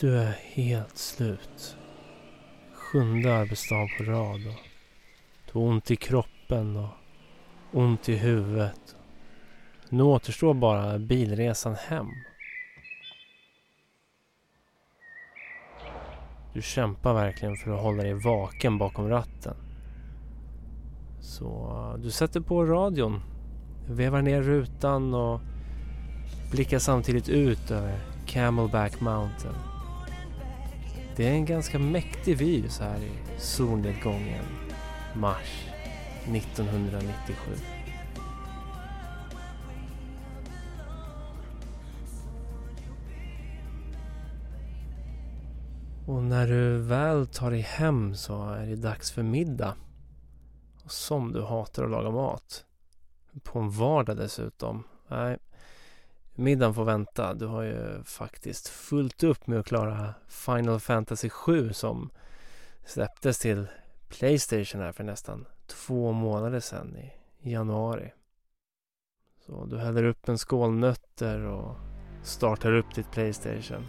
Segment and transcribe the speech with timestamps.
[0.00, 1.76] Du är helt slut.
[2.74, 4.46] Sjunde arbetsdagen på rad.
[4.46, 4.54] Och
[5.52, 6.88] du har ont i kroppen och
[7.72, 8.96] ont i huvudet.
[9.88, 12.06] Nu återstår bara bilresan hem.
[16.52, 19.56] Du kämpar verkligen för att hålla dig vaken bakom ratten.
[21.20, 23.20] Så du sätter på radion,
[23.88, 25.40] vevar ner rutan och
[26.50, 29.69] blickar samtidigt ut över Camelback Mountain.
[31.16, 34.44] Det är en ganska mäktig vy så här i solnedgången
[35.16, 35.68] mars
[36.24, 37.52] 1997.
[46.06, 49.76] Och när du väl tar dig hem så är det dags för middag.
[50.84, 52.64] Och som du hatar att laga mat.
[53.42, 54.84] På en vardag dessutom.
[55.08, 55.38] Nej,
[56.40, 57.34] middagen får vänta.
[57.34, 62.10] Du har ju faktiskt fullt upp med att klara Final Fantasy 7 som
[62.84, 63.66] släpptes till
[64.08, 68.12] Playstation här för nästan två månader sedan i januari.
[69.46, 71.76] Så du häller upp en skål nötter och
[72.22, 73.86] startar upp ditt Playstation.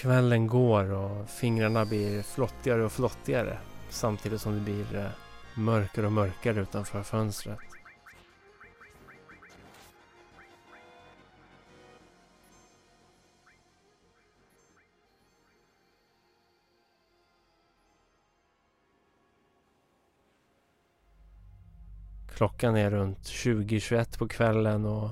[0.00, 3.58] Kvällen går och fingrarna blir flottigare och flottigare
[3.90, 5.06] samtidigt som det blir eh,
[5.54, 7.58] mörkare och mörkare utanför fönstret.
[22.34, 25.10] Klockan är runt 20-21 på kvällen och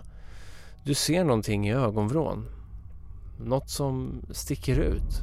[0.85, 2.58] du ser någonting i ögonvrån.
[3.39, 5.23] Något som sticker ut.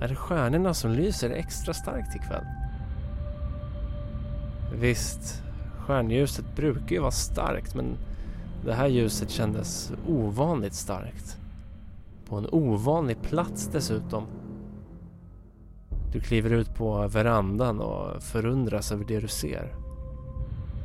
[0.00, 2.44] Är det stjärnorna som lyser extra starkt ikväll?
[4.74, 5.42] Visst,
[5.78, 7.96] stjärnljuset brukar ju vara starkt men
[8.64, 11.38] det här ljuset kändes ovanligt starkt.
[12.28, 14.26] På en ovanlig plats dessutom.
[16.12, 19.74] Du kliver ut på verandan och förundras över det du ser.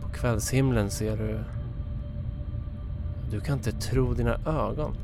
[0.01, 1.39] På kvällshimlen ser du...
[3.31, 4.95] Du kan inte tro dina ögon.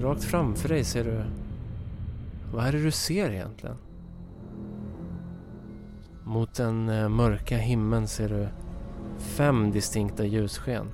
[0.00, 1.24] Rakt framför dig ser du...
[2.52, 3.76] Vad är det du ser egentligen?
[6.24, 8.48] Mot den eh, mörka himlen ser du
[9.18, 10.86] fem distinkta ljussken.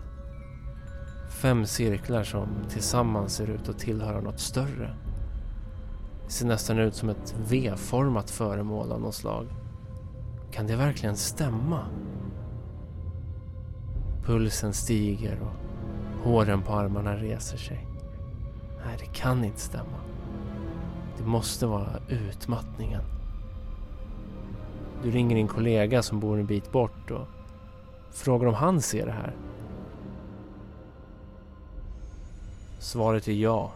[1.31, 4.95] Fem cirklar som tillsammans ser ut att tillhöra något större.
[6.25, 9.47] Det ser nästan ut som ett V-format föremål av något slag.
[10.53, 11.81] Kan det verkligen stämma?
[14.25, 17.96] Pulsen stiger och håren på armarna reser sig.
[18.87, 20.01] Nej, det kan inte stämma.
[21.19, 23.03] Det måste vara utmattningen.
[25.03, 27.27] Du ringer din kollega som bor en bit bort och
[28.13, 29.35] frågar om han ser det här.
[32.79, 33.73] Svaret är ja.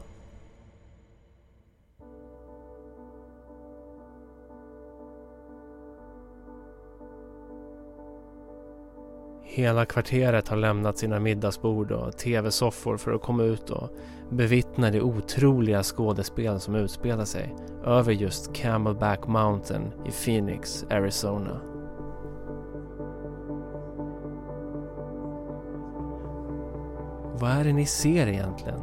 [9.53, 13.89] Hela kvarteret har lämnat sina middagsbord och tv-soffor för att komma ut och
[14.29, 21.61] bevittna det otroliga skådespel som utspelar sig över just Camelback Mountain i Phoenix, Arizona.
[27.35, 28.81] Vad är det ni ser egentligen?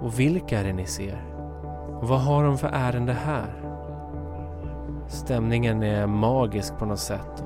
[0.00, 1.24] Och vilka är det ni ser?
[2.00, 3.62] Och vad har de för ärende här?
[5.08, 7.44] Stämningen är magisk på något sätt.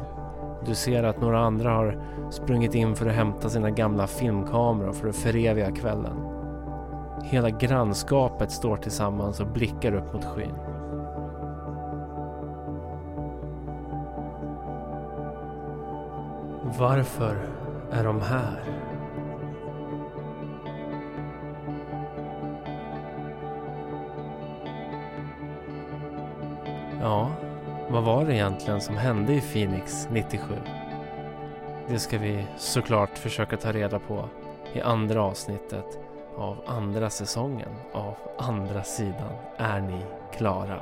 [0.68, 1.98] Du ser att några andra har
[2.30, 6.16] sprungit in för att hämta sina gamla filmkameror för att föreviga kvällen.
[7.22, 10.54] Hela grannskapet står tillsammans och blickar upp mot skyn.
[16.78, 17.36] Varför
[17.92, 18.62] är de här?
[27.00, 27.30] Ja,
[27.90, 30.54] vad var det egentligen som hände i Phoenix 97?
[31.88, 34.28] Det ska vi såklart försöka ta reda på
[34.72, 35.98] i andra avsnittet
[36.36, 40.04] av andra säsongen av Andra sidan är ni
[40.36, 40.80] klara.